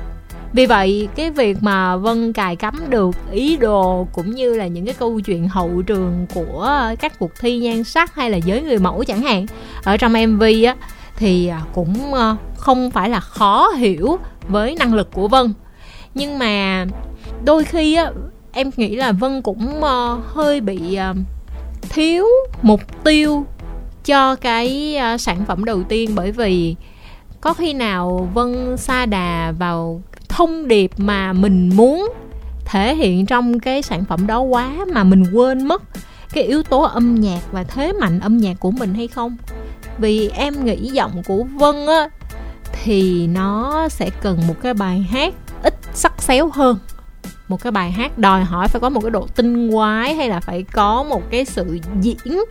[0.54, 4.86] vì vậy, cái việc mà vân cài cắm được ý đồ cũng như là những
[4.86, 8.80] cái câu chuyện hậu trường của các cuộc thi nhan sắc hay là giới người
[8.80, 9.46] mẫu chẳng hạn,
[9.84, 10.76] ở trong mv á,
[11.16, 15.54] thì à, cũng ờ, không phải là khó hiểu với năng lực của vân.
[16.14, 16.86] Nhưng mà
[17.46, 18.12] đôi khi á,
[18.52, 21.14] em nghĩ là vân cũng ờ, hơi bị ờ,
[21.90, 22.26] thiếu
[22.62, 23.46] mục tiêu
[24.06, 26.76] cho cái sản phẩm đầu tiên bởi vì
[27.42, 30.02] có khi nào vân sa đà vào
[30.34, 32.14] thông điệp mà mình muốn
[32.66, 35.84] thể hiện trong cái sản phẩm đó quá mà mình quên mất
[36.34, 39.38] cái yếu tố âm nhạc và thế mạnh âm nhạc của mình hay không.
[39.98, 42.10] Vì em nghĩ giọng của vân á,
[42.84, 46.78] thì nó sẽ cần một cái bài hát ít sắc xéo hơn.
[47.48, 50.40] Một cái bài hát đòi hỏi phải có một cái độ tinh quái hay là
[50.40, 52.44] phải có một cái sự diễn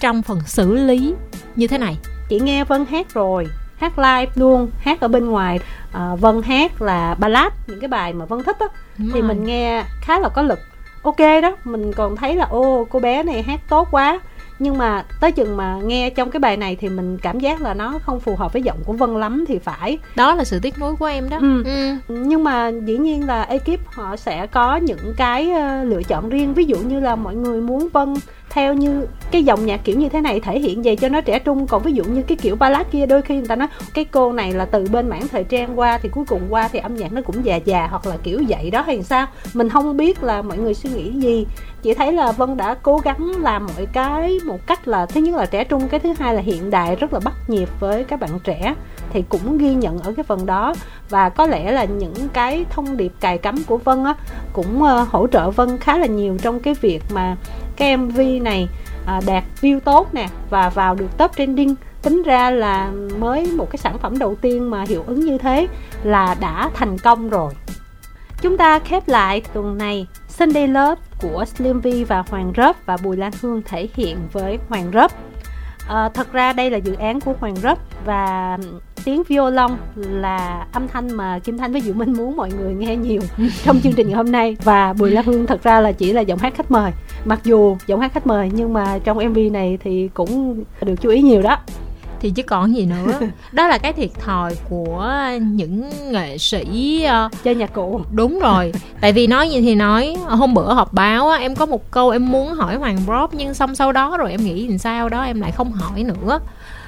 [0.00, 1.14] trong phần xử lý.
[1.56, 1.96] Như thế này.
[2.28, 3.46] Chị nghe vân hát rồi
[3.76, 5.58] hát live luôn hát ở bên ngoài
[5.92, 8.66] à, vân hát là ballad những cái bài mà vân thích á
[8.98, 9.22] thì rồi.
[9.22, 10.58] mình nghe khá là có lực
[11.02, 14.20] ok đó mình còn thấy là ô cô bé này hát tốt quá
[14.58, 17.74] nhưng mà tới chừng mà nghe trong cái bài này thì mình cảm giác là
[17.74, 20.78] nó không phù hợp với giọng của vân lắm thì phải đó là sự tiếc
[20.78, 21.64] nuối của em đó ừ.
[21.64, 21.94] Ừ.
[22.08, 26.54] nhưng mà dĩ nhiên là ekip họ sẽ có những cái uh, lựa chọn riêng
[26.54, 28.14] ví dụ như là mọi người muốn vân
[28.56, 31.38] theo như cái dòng nhạc kiểu như thế này thể hiện về cho nó trẻ
[31.38, 31.66] trung.
[31.66, 34.32] Còn ví dụ như cái kiểu ballad kia, đôi khi người ta nói, cái cô
[34.32, 37.12] này là từ bên mảng thời trang qua thì cuối cùng qua thì âm nhạc
[37.12, 39.26] nó cũng già già hoặc là kiểu vậy đó hay sao?
[39.54, 41.46] Mình không biết là mọi người suy nghĩ gì.
[41.82, 45.36] Chị thấy là vân đã cố gắng làm mọi cái một cách là, thứ nhất
[45.36, 48.20] là trẻ trung, cái thứ hai là hiện đại, rất là bắt nhịp với các
[48.20, 48.74] bạn trẻ,
[49.10, 50.74] thì cũng ghi nhận ở cái phần đó.
[51.10, 54.14] Và có lẽ là những cái thông điệp cài cắm của vân á,
[54.52, 57.36] cũng ờ, hỗ trợ vân khá là nhiều trong cái việc mà
[57.76, 58.68] cái mv này
[59.06, 63.70] à, đạt view tốt nè và vào được top trending tính ra là mới một
[63.70, 65.66] cái sản phẩm đầu tiên mà hiệu ứng như thế
[66.02, 67.52] là đã thành công rồi.
[68.42, 72.96] Chúng ta khép lại tuần này Sunday Love của Slim V và Hoàng Rớp và
[72.96, 75.12] Bùi Lan Hương thể hiện với Hoàng Rớp.
[75.88, 78.58] À, thật ra đây là dự án của Hoàng Rớp và
[79.06, 82.96] tiếng violon là âm thanh mà Kim Thanh với Diệu Minh muốn mọi người nghe
[82.96, 83.20] nhiều
[83.64, 84.56] trong chương trình ngày hôm nay.
[84.62, 86.92] Và Bùi Lan Hương thật ra là chỉ là giọng hát khách mời.
[87.24, 91.10] Mặc dù giọng hát khách mời nhưng mà trong MV này thì cũng được chú
[91.10, 91.58] ý nhiều đó.
[92.20, 93.18] Thì chứ còn gì nữa.
[93.52, 97.32] Đó là cái thiệt thòi của những nghệ sĩ uh...
[97.44, 98.00] chơi nhạc cụ.
[98.12, 98.72] Đúng rồi.
[99.00, 102.10] Tại vì nói gì thì nói hôm bữa họp báo á, em có một câu
[102.10, 105.22] em muốn hỏi hoàng Brock nhưng xong sau đó rồi em nghĩ làm sao đó
[105.22, 106.40] em lại không hỏi nữa.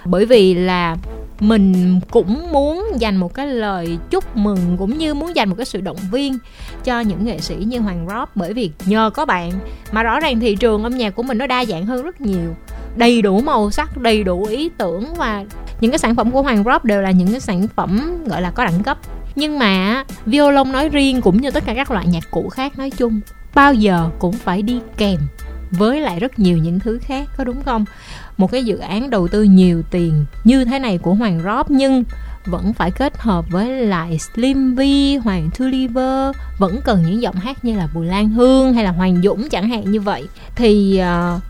[0.05, 0.97] Bởi vì là
[1.41, 5.67] mình cũng muốn dành một cái lời chúc mừng cũng như muốn dành một cái
[5.67, 6.39] sự động viên
[6.85, 8.29] cho những nghệ sĩ như Hoàng Rob.
[8.35, 9.53] Bởi vì nhờ có bạn
[9.93, 12.57] mà rõ ràng thị trường âm nhạc của mình nó đa dạng hơn rất nhiều.
[12.97, 15.45] Đầy đủ màu sắc, đầy đủ ý tưởng và
[15.81, 18.51] những cái sản phẩm của Hoàng Rob đều là những cái sản phẩm gọi là
[18.51, 18.99] có đẳng cấp.
[19.35, 22.91] Nhưng mà violon nói riêng cũng như tất cả các loại nhạc cụ khác nói
[22.91, 23.21] chung,
[23.55, 25.19] bao giờ cũng phải đi kèm
[25.71, 27.85] với lại rất nhiều những thứ khác, có đúng không?
[28.39, 32.05] Một cái dự án đầu tư nhiều tiền như thế này của Hoàng Rob nhưng
[32.47, 34.81] vẫn phải kết hợp với lại Slim V,
[35.25, 39.23] Hoàng Tulliver vẫn cần những giọng hát như là Bùi Lan Hương hay là Hoàng
[39.23, 40.27] Dũng chẳng hạn như vậy.
[40.55, 41.01] Thì
[41.37, 41.43] uh,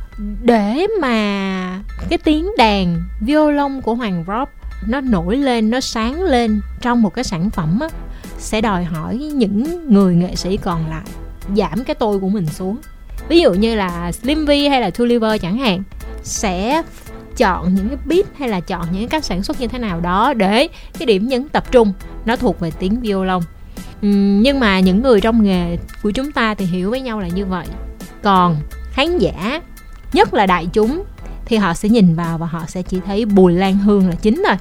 [0.42, 4.48] để mà cái tiếng đàn violon của Hoàng Rob
[4.86, 7.88] nó nổi lên nó sáng lên trong một cái sản phẩm á,
[8.38, 11.06] sẽ đòi hỏi những người nghệ sĩ còn lại
[11.56, 12.76] giảm cái tôi của mình xuống
[13.28, 15.82] ví dụ như là Slim V hay là Tulliver chẳng hạn
[16.22, 16.82] sẽ
[17.36, 20.34] chọn những cái beat hay là chọn những cách sản xuất như thế nào đó
[20.34, 21.92] để cái điểm nhấn tập trung
[22.24, 23.42] nó thuộc về tiếng violon.
[24.06, 27.28] Uhm, nhưng mà những người trong nghề của chúng ta thì hiểu với nhau là
[27.28, 27.66] như vậy.
[28.22, 28.56] Còn
[28.92, 29.60] khán giả
[30.12, 31.04] nhất là đại chúng
[31.44, 34.42] thì họ sẽ nhìn vào và họ sẽ chỉ thấy Bùi Lan Hương là chính
[34.48, 34.56] rồi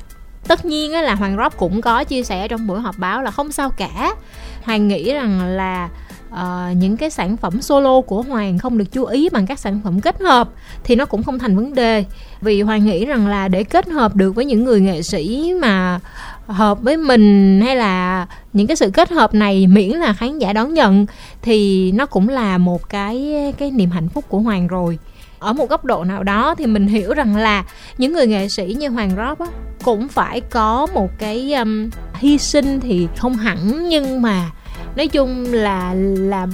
[0.47, 3.51] tất nhiên là Hoàng Rock cũng có chia sẻ trong buổi họp báo là không
[3.51, 4.15] sao cả.
[4.63, 5.89] Hoàng nghĩ rằng là
[6.33, 9.79] uh, những cái sản phẩm solo của Hoàng không được chú ý bằng các sản
[9.83, 10.49] phẩm kết hợp
[10.83, 12.03] thì nó cũng không thành vấn đề.
[12.41, 15.99] Vì Hoàng nghĩ rằng là để kết hợp được với những người nghệ sĩ mà
[16.47, 20.53] hợp với mình hay là những cái sự kết hợp này miễn là khán giả
[20.53, 21.05] đón nhận
[21.41, 24.99] thì nó cũng là một cái cái niềm hạnh phúc của Hoàng rồi.
[25.39, 27.63] Ở một góc độ nào đó thì mình hiểu rằng là
[27.97, 29.47] những người nghệ sĩ như Hoàng Rob á
[29.83, 34.51] cũng phải có một cái um, hy sinh thì không hẳn nhưng mà
[34.97, 36.47] nói chung là là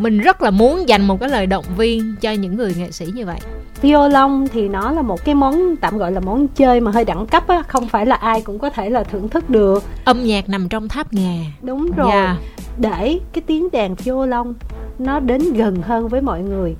[0.00, 3.06] mình rất là muốn dành một cái lời động viên cho những người nghệ sĩ
[3.14, 3.38] như vậy.
[3.82, 7.26] Violon thì nó là một cái món tạm gọi là món chơi mà hơi đẳng
[7.26, 9.84] cấp á không phải là ai cũng có thể là thưởng thức được.
[10.04, 12.12] Âm nhạc nằm trong tháp ngà đúng rồi.
[12.12, 12.36] Yeah.
[12.78, 14.54] để cái tiếng đàn violon
[14.98, 16.76] nó đến gần hơn với mọi người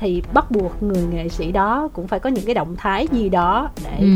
[0.00, 3.28] thì bắt buộc người nghệ sĩ đó cũng phải có những cái động thái gì
[3.28, 4.06] đó để ừ.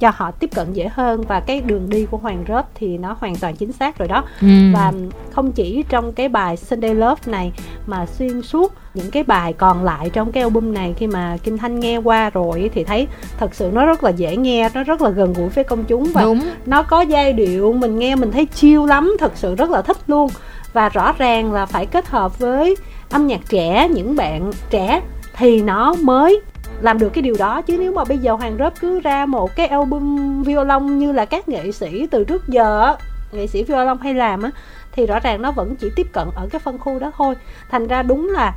[0.00, 3.16] cho họ tiếp cận dễ hơn và cái đường đi của Hoàng Rớp thì nó
[3.20, 4.48] hoàn toàn chính xác rồi đó ừ.
[4.74, 4.92] và
[5.30, 7.52] không chỉ trong cái bài Sunday Love này
[7.86, 11.58] mà xuyên suốt những cái bài còn lại trong cái album này khi mà Kim
[11.58, 13.06] Thanh nghe qua rồi thì thấy
[13.38, 16.04] thật sự nó rất là dễ nghe nó rất là gần gũi với công chúng
[16.12, 16.40] và Đúng.
[16.66, 19.98] nó có giai điệu mình nghe mình thấy chill lắm thật sự rất là thích
[20.06, 20.30] luôn
[20.72, 22.76] và rõ ràng là phải kết hợp với
[23.10, 25.00] âm nhạc trẻ những bạn trẻ
[25.34, 26.40] thì nó mới
[26.80, 27.60] làm được cái điều đó.
[27.62, 31.24] Chứ nếu mà bây giờ hoàng rớp cứ ra một cái album violon như là
[31.24, 32.96] các nghệ sĩ từ trước giờ
[33.32, 34.50] nghệ sĩ violon hay làm á
[34.92, 37.34] thì rõ ràng nó vẫn chỉ tiếp cận ở cái phân khu đó thôi.
[37.70, 38.54] Thành ra đúng là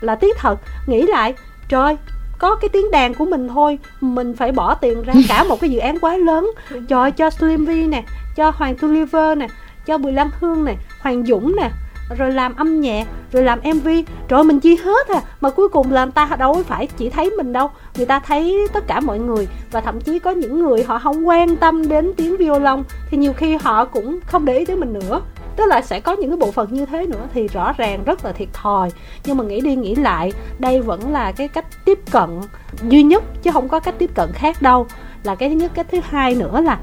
[0.00, 0.58] là tiếc thật.
[0.86, 1.34] Nghĩ lại
[1.68, 1.96] trời
[2.38, 5.70] có cái tiếng đàn của mình thôi mình phải bỏ tiền ra cả một cái
[5.70, 6.50] dự án quá lớn.
[6.88, 8.04] Trời cho Slim V nè
[8.36, 9.46] cho Hoàng Tulliver nè
[9.86, 11.70] cho Bùi Lan Hương nè Hoàng Dũng nè
[12.18, 13.88] rồi làm âm nhạc, rồi làm mv
[14.28, 15.20] rồi mình chia hết à.
[15.40, 17.70] Mà cuối cùng là người ta đâu phải chỉ thấy mình đâu.
[17.96, 19.48] Người ta thấy tất cả mọi người.
[19.70, 22.82] Và thậm chí có những người họ không quan tâm đến tiếng violon.
[23.10, 25.20] Thì nhiều khi họ cũng không để ý tới mình nữa.
[25.56, 28.24] Tức là sẽ có những cái bộ phận như thế nữa thì rõ ràng rất
[28.24, 28.90] là thiệt thòi.
[29.24, 32.40] Nhưng mà nghĩ đi nghĩ lại, đây vẫn là cái cách tiếp cận
[32.88, 34.86] duy nhất, chứ không có cách tiếp cận khác đâu.
[35.22, 36.78] Là cái thứ nhất, cái thứ hai nữa là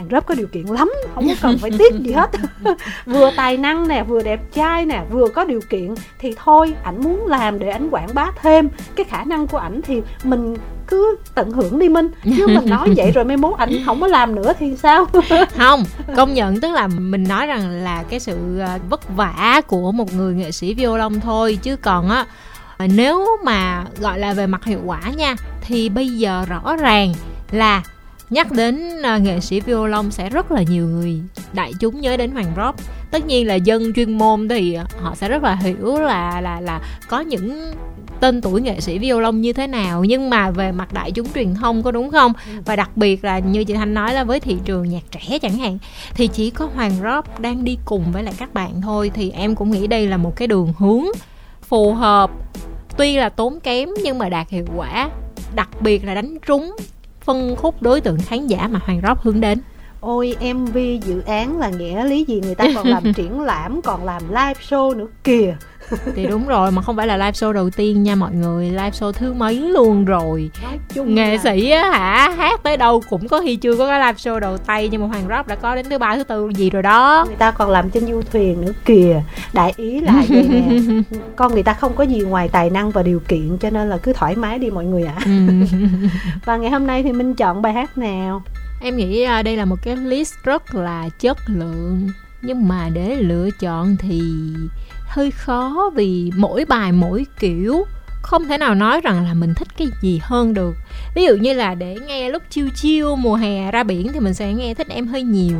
[0.00, 2.30] hàng rớp có điều kiện lắm, không cần phải tiếc gì hết.
[3.06, 7.02] Vừa tài năng nè, vừa đẹp trai nè, vừa có điều kiện thì thôi, ảnh
[7.02, 8.68] muốn làm để ảnh quảng bá thêm.
[8.96, 12.08] Cái khả năng của ảnh thì mình cứ tận hưởng đi minh.
[12.24, 15.06] Chứ mình nói vậy rồi mai mốt ảnh không có làm nữa thì sao?
[15.56, 15.84] Không,
[16.16, 20.14] công nhận, tức là mình nói rằng là cái sự ờ, vất vả của một
[20.14, 21.58] người nghệ sĩ violon thôi.
[21.62, 22.26] Chứ còn á
[22.76, 27.12] ờ, nếu mà gọi là về mặt hiệu quả nha, thì bây giờ rõ ràng
[27.50, 27.82] là
[28.30, 31.20] nhắc đến uh, nghệ sĩ violon sẽ rất là nhiều người
[31.52, 32.78] đại chúng nhớ đến hoàng rock.
[33.10, 36.80] Tất nhiên là dân chuyên môn thì họ sẽ rất là hiểu là là là
[37.08, 37.72] có những
[38.20, 41.54] tên tuổi nghệ sĩ violon như thế nào nhưng mà về mặt đại chúng truyền
[41.54, 42.32] thông có đúng không?
[42.46, 42.52] Ừ.
[42.64, 45.58] và đặc biệt là như chị thanh nói là với thị trường nhạc trẻ chẳng
[45.58, 45.78] hạn
[46.14, 49.54] thì chỉ có hoàng rock đang đi cùng với lại các bạn thôi thì em
[49.54, 51.04] cũng nghĩ đây là một cái đường hướng
[51.62, 52.30] phù hợp.
[52.96, 55.10] Tuy là tốn kém nhưng mà đạt hiệu quả
[55.54, 56.76] đặc biệt là đánh trúng
[57.20, 59.60] phân khúc đối tượng khán giả mà Hoàng Rock hướng đến.
[60.00, 62.40] Ôi mv dự án là nghĩa lý gì?
[62.40, 65.06] Người ta còn làm triển lãm còn làm live show nữa.
[65.24, 65.56] Kìa
[66.16, 68.70] thì đúng rồi mà không phải là live show đầu tiên nha mọi người.
[68.70, 70.50] Live show thứ mấy luôn rồi.
[70.94, 71.42] Nghệ là...
[71.42, 74.58] sĩ á hả hát tới đâu cũng có khi chưa có cái live show đầu
[74.58, 77.24] tay nhưng mà hoàng rock đã có đến thứ ba thứ tư gì rồi đó.
[77.26, 79.22] Người ta còn làm trên du thuyền nữa kìa.
[79.52, 80.62] Đại ý là vậy nè.
[81.36, 83.96] Con người ta không có gì ngoài tài năng và điều kiện cho nên là
[83.96, 85.14] cứ thoải mái đi mọi người ạ.
[85.16, 85.26] À.
[86.44, 88.42] và ngày hôm nay thì minh chọn bài hát nào?
[88.82, 92.08] Em nghĩ à, đây là một cái list rất là chất lượng.
[92.42, 94.22] Nhưng mà để lựa chọn thì
[95.10, 97.84] hơi khó vì mỗi bài mỗi kiểu
[98.22, 100.74] không thể nào nói rằng là mình thích cái gì hơn được.
[101.14, 104.34] Ví dụ như là để nghe lúc chiêu chiêu mùa hè ra biển thì mình
[104.34, 105.56] sẽ nghe thích em hơi nhiều.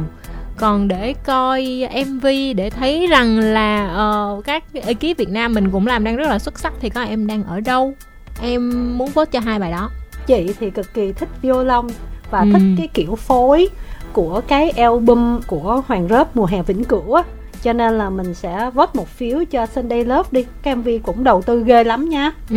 [0.57, 3.97] Còn để coi mv để thấy rằng là
[4.39, 7.03] uh, các ekip việt nam mình cũng làm đang rất là xuất sắc thì có
[7.03, 7.95] em đang ở đâu.
[8.43, 9.91] Em muốn vote cho hai bài đó.
[10.27, 11.87] Chị thì cực kỳ thích violon
[12.31, 12.47] và ừ.
[12.53, 13.69] thích cái kiểu phối
[14.13, 17.23] của cái album của Hoàng Rớp mùa hè vĩnh cửu á
[17.63, 20.45] cho nên là mình sẽ vote một phiếu cho Sunday Love đi.
[20.63, 22.33] Cái MV cũng đầu tư ghê lắm nha.
[22.51, 22.57] Ừ.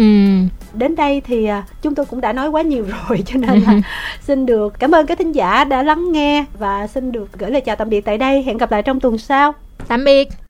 [0.74, 3.82] đến đây thì à, chúng tôi cũng đã nói quá nhiều rồi cho nên là
[4.22, 7.62] xin được cảm ơn các thính giả đã lắng nghe và xin được gửi lời
[7.62, 8.44] chào tạm biệt tại đây.
[8.44, 9.54] Hẹn gặp lại trong tuần sau.
[9.88, 10.43] Tạm biệt